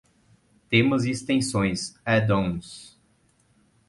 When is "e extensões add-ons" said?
1.05-2.97